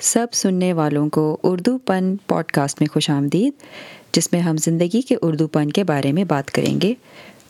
[0.00, 3.52] سب سننے والوں کو اردو پن پوڈ کاسٹ میں خوش آمدید،
[4.12, 6.94] جس میں ہم زندگی کے اردو پن کے بارے میں بات کریں گے۔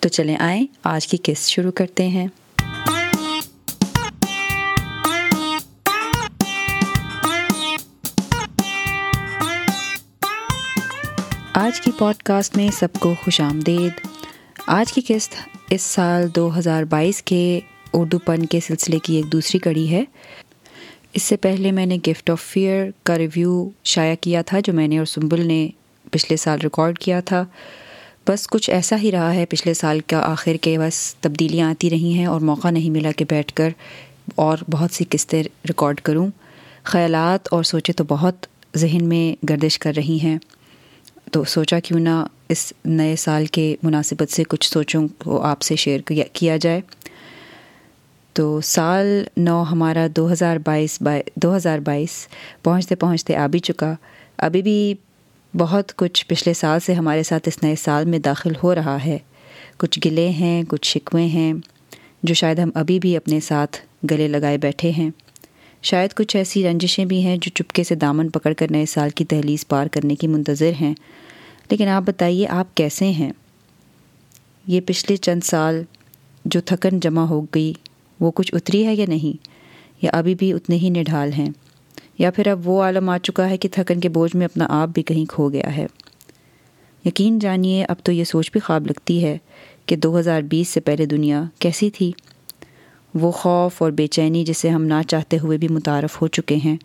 [0.00, 2.26] تو چلیں آئیں، آج کی قسط شروع کرتے ہیں۔
[11.52, 14.06] آج کی پوڈ کاسٹ میں سب کو خوش آمدید۔
[14.66, 15.34] آج کی قسط
[15.70, 17.60] اس سال دو ہزار بائیس کے
[17.92, 20.04] اردو پن کے سلسلے کی ایک دوسری کڑی ہے۔
[21.12, 24.88] اس سے پہلے میں نے گفٹ آف فیئر کا ریویو شائع کیا تھا جو میں
[24.88, 25.68] نے اور سنبل نے
[26.10, 27.44] پچھلے سال ریکارڈ کیا تھا۔
[28.28, 32.12] بس کچھ ایسا ہی رہا ہے پچھلے سال کا آخر کے بس تبدیلیاں آتی رہی
[32.12, 33.68] ہیں اور موقع نہیں ملا کہ بیٹھ کر
[34.34, 36.28] اور بہت سی قسطیں ریکارڈ کروں۔
[36.84, 38.46] خیالات اور سوچے تو بہت
[38.76, 40.38] ذہن میں گردش کر رہی ہیں۔
[41.32, 45.76] تو سوچا کیوں نہ اس نئے سال کے مناسبت سے کچھ سوچوں کو آپ سے
[45.76, 46.00] شیئر
[46.32, 46.80] کیا جائے۔
[48.40, 51.02] تو سال نو ہمارا دو ہزار بائیس
[51.36, 52.28] دو ہزار بائیس
[52.62, 53.94] پہنچتے پہنچتے آ بھی چکا۔
[54.38, 54.94] ابھی بھی
[55.56, 59.18] بہت کچھ پچھلے سال سے ہمارے ساتھ اس نئے سال میں داخل ہو رہا ہے۔
[59.76, 61.52] کچھ گلے ہیں، کچھ شکوے ہیں
[62.22, 63.76] جو شاید ہم ابھی بھی اپنے ساتھ
[64.10, 65.10] گلے لگائے بیٹھے ہیں۔
[65.82, 69.24] شاید کچھ ایسی رنجشیں بھی ہیں جو چپکے سے دامن پکڑ کر نئے سال کی
[69.24, 70.94] دہلیز پار کرنے کی منتظر ہیں۔
[71.70, 73.32] لیکن آپ بتائیے، آپ کیسے ہیں؟
[74.66, 75.82] یہ پچھلے چند سال
[76.44, 77.72] جو تھکن جمع ہو گئی
[78.20, 79.46] وہ کچھ اتری ہے یا نہیں،
[80.02, 81.50] یا ابھی بھی اتنے ہی نڈھال ہیں،
[82.18, 84.88] یا پھر اب وہ عالم آ چکا ہے کہ تھکن کے بوجھ میں اپنا آپ
[84.88, 85.86] بھی کہیں کھو گیا ہے۔
[87.04, 89.38] یقین جانیے، اب تو یہ سوچ بھی خواب لگتی ہے
[89.86, 92.12] کہ دو ہزار بیس سے پہلے دنیا کیسی تھی۔
[93.14, 96.76] وہ خوف اور بے چینی جسے ہم نہ چاہتے ہوئے بھی متعارف ہو چکے ہیں۔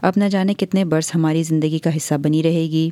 [0.00, 2.90] اب نہ جانے کتنے برس ہماری زندگی کا حصہ بنی رہے گی۔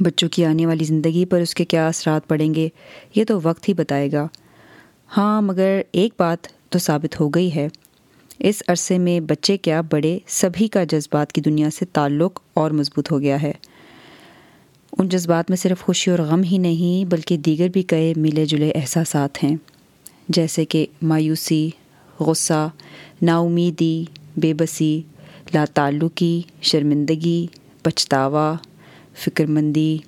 [0.00, 2.68] بچوں کی آنے والی زندگی پر اس کے کیا اثرات پڑیں گے،
[3.14, 4.26] یہ تو وقت ہی بتائے گا۔
[5.16, 6.46] ہاں مگر ایک بات
[6.76, 7.68] تو ثابت ہو گئی ہے۔
[8.38, 13.12] اس عرصے میں بچے کیا بڑے سبھی کا جذبات کی دنیا سے تعلق اور مضبوط
[13.12, 13.52] ہو گیا ہے۔
[14.98, 18.72] ان جذبات میں صرف خوشی اور غم ہی نہیں، بلکہ دیگر بھی کئے ملے جلے
[18.74, 19.56] احساسات ہیں۔
[20.28, 21.70] جیسے کہ مایوسی،
[22.20, 22.68] غصہ
[23.22, 24.04] نا امیدی
[24.36, 25.02] بے بسی
[25.54, 27.46] لا تعلقی شرمندگی،
[27.82, 28.54] پچھتاوا
[29.14, 29.98] فکر مندی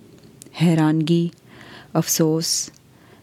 [0.62, 1.28] حیرانگی،
[1.93, 2.70] افسوس،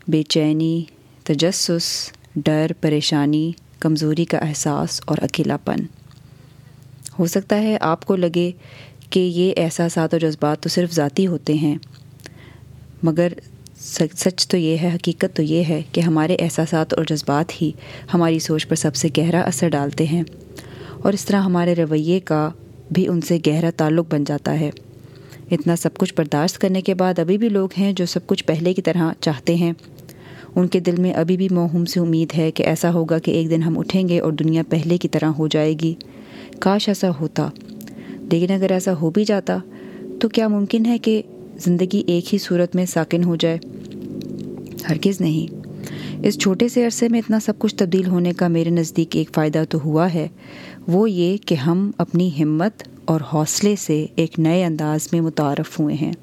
[0.07, 0.83] بے چینی،
[1.23, 5.85] تجسس ڈر، پریشانی، کمزوری کا احساس اور اکیلا پن
[7.19, 8.51] ہو سکتا ہے آپ کو لگے
[9.09, 11.75] کہ یہ احساسات اور جذبات تو صرف ذاتی ہوتے ہیں،
[13.03, 13.33] مگر
[13.79, 17.71] سچ تو یہ ہے، حقیقت تو یہ ہے کہ ہمارے احساسات اور جذبات ہی
[18.13, 20.23] ہماری سوچ پر سب سے گہرا اثر ڈالتے ہیں،
[20.93, 22.49] اور اس طرح ہمارے رویے کا
[22.91, 24.69] بھی ان سے گہرا تعلق بن جاتا ہے۔
[25.51, 28.73] اتنا سب کچھ برداشت کرنے کے بعد ابھی بھی لوگ ہیں جو سب کچھ پہلے
[28.73, 29.73] کی طرح چاہتے ہیں۔
[30.55, 33.49] ان کے دل میں ابھی بھی موہم سے امید ہے کہ ایسا ہوگا کہ ایک
[33.49, 35.93] دن ہم اٹھیں گے اور دنیا پہلے کی طرح ہو جائے گی۔
[36.59, 37.49] کاش ایسا ہوتا۔
[38.31, 39.57] لیکن اگر ایسا ہو بھی جاتا،
[40.19, 41.21] تو کیا ممکن ہے کہ
[41.59, 43.57] زندگی ایک ہی صورت میں ساکن ہو جائے؟
[44.89, 45.67] ہرگز نہیں۔
[46.23, 49.63] اس چھوٹے سے عرصے میں اتنا سب کچھ تبدیل ہونے کا میرے نزدیک ایک فائدہ
[49.69, 50.27] تو ہوا ہے۔
[50.87, 55.95] وہ یہ کہ ہم اپنی ہمت اور حوصلے سے ایک نئے انداز میں متعارف ہوئے
[55.95, 56.13] ہیں۔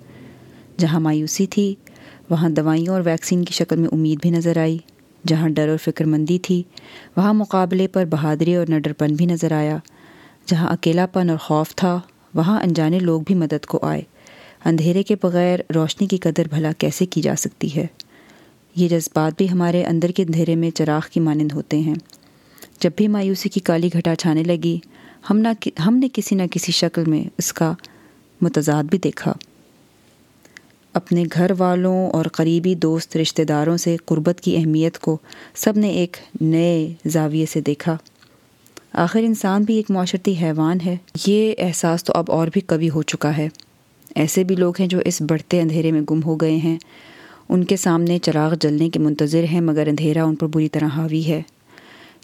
[0.78, 1.74] جہاں مایوسی تھی
[2.30, 4.78] وہاں دوائیوں اور ویکسین کی شکل میں امید بھی نظر آئی۔
[5.26, 6.62] جہاں ڈر اور فکر مندی تھی،
[7.16, 9.78] وہاں مقابلے پر بہادری اور نڈر پن بھی نظر آیا۔
[10.46, 12.00] جہاں اکیلا پن اور خوف تھا،
[12.34, 14.02] وہاں انجانے لوگ بھی مدد کو آئے۔
[14.64, 17.86] اندھیرے کے بغیر روشنی کی قدر بھلا کیسے کی جا سکتی ہے؟
[18.76, 21.94] یہ جذبات بھی ہمارے اندر کے اندھیرے میں چراغ کی مانند ہوتے ہیں۔
[22.80, 24.78] جب بھی مایوسی کی کالی گھٹا چھانے لگی،
[25.30, 25.48] ہم نہ
[25.86, 27.72] ہم نے کسی نہ کسی شکل میں اس کا
[28.40, 29.32] متضاد بھی دیکھا۔
[30.94, 35.18] اپنے گھر والوں اور قریبی دوست رشتہ داروں سے قربت کی اہمیت کو
[35.54, 37.96] سب نے ایک نئے زاویے سے دیکھا۔
[38.92, 43.02] آخر انسان بھی ایک معاشرتی حیوان ہے۔ یہ احساس تو اب اور بھی کبھی ہو
[43.02, 43.48] چکا ہے۔
[44.14, 46.78] ایسے بھی لوگ ہیں جو اس بڑھتے اندھیرے میں گم ہو گئے ہیں۔
[47.48, 51.26] ان کے سامنے چراغ جلنے کے منتظر ہیں، مگر اندھیرا ان پر بری طرح حاوی
[51.26, 51.42] ہے۔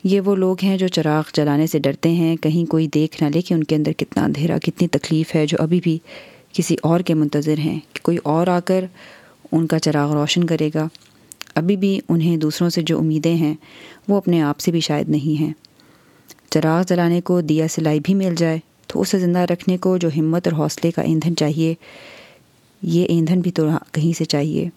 [0.05, 3.41] یہ وہ لوگ ہیں جو چراغ جلانے سے ڈرتے ہیں۔ کہیں کوئی دیکھ نہ لے
[3.41, 5.99] کہ ان کے اندر کتنا اندھیرا، کتنی تکلیف ہے جو ابھی بھی
[6.59, 8.85] کسی اور کے منتظر ہیں کہ کوئی اور آ کر
[9.53, 10.89] ان کا چراغ روشن کرے گا۔
[11.55, 13.55] ابھی بھی انہیں دوسروں سے جو امیدیں ہیں،
[14.09, 15.53] وہ اپنے آپ سے بھی شاید نہیں ہیں۔
[16.51, 20.49] چراغ جلانے کو دیا سلائی بھی مل جائے تو اسے زندہ رکھنے کو جو ہمت
[20.49, 21.75] اور حوصلے کا ایندھن چاہیے،
[22.83, 24.69] یہ ایندھن بھی تو کہیں سے چاہیے۔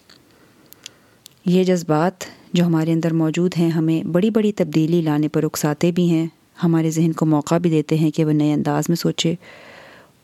[1.46, 2.14] یہ جذبات
[2.54, 6.28] جو ہمارے اندر موجود ہیں، ہمیں بڑی بڑی تبدیلی لانے پر اکساتے بھی ہیں۔
[6.64, 9.36] ہمارے ذہن کو موقع بھی دیتے ہیں کہ وہ نئے انداز میں سوچے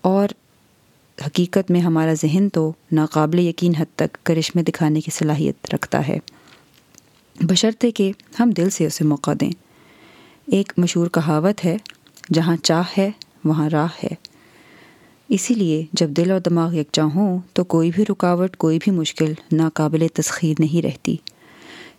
[0.01, 0.27] اور
[1.25, 6.19] حقیقت میں ہمارا ذہن تو ناقابل یقین حد تک کرشمے دکھانے کی صلاحیت رکھتا ہے۔
[7.42, 9.52] بشرطے کہ ہم دل سے اسے موقع دیں۔
[10.46, 11.78] ایک مشہور کہاوت ہے،
[12.34, 13.12] جہاں چاہ ہے،
[13.46, 14.16] وہاں راہ ہے۔
[15.30, 19.34] اسی لیے جب دل اور دماغ یکجا ہوں، تو کوئی بھی رکاوٹ، کوئی بھی مشکل
[19.52, 21.16] ناقابل تسخیر نہیں رہتی۔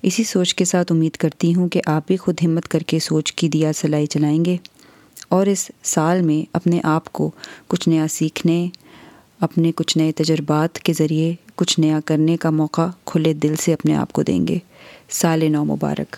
[0.02, 3.32] اسی سوچ کے ساتھ امید کرتی ہوں کہ آپ بھی خود ہمت کر کے سوچ
[3.32, 4.56] کی دیا سلائی چلائیں گے
[5.28, 7.30] اور اس سال میں اپنے آپ کو
[7.68, 8.68] کچھ نیا سیکھنے
[9.40, 13.96] اپنے کچھ نئے تجربات کے ذریعے کچھ نیا کرنے کا موقع کھلے دل سے اپنے
[13.96, 14.58] آپ کو دیں گے۔
[15.10, 16.16] سال نو مبارک۔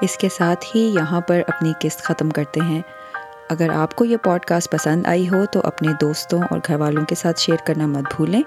[0.00, 2.80] اس کے ساتھ ہی یہاں پر اپنی قسط ختم کرتے ہیں۔
[3.50, 7.04] اگر آپ کو یہ پوڈ کاسٹ پسند آئی ہو تو اپنے دوستوں اور گھر والوں
[7.04, 8.42] کے ساتھ شیئر کرنا مت بھولیں۔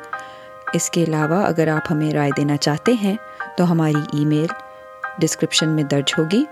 [0.73, 3.15] اس کے علاوہ اگر آپ ہمیں رائے دینا چاہتے ہیں
[3.57, 4.47] تو ہماری ای میل
[5.19, 6.43] ڈسکرپشن میں درج ہوگی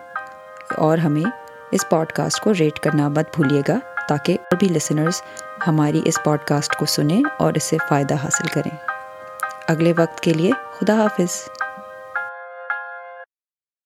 [0.78, 1.41] اور ہمیں
[1.72, 5.22] اس پوڈ کاسٹ کو ریٹ کرنا مت بھولیے گا تاکہ اور بھی لسنرز
[5.68, 8.78] ہماری اس پوڈ کاسٹ کو سنیں اور اس سے فائدہ حاصل کریں۔
[9.68, 11.50] اگلے وقت کے لیے خدا حافظ۔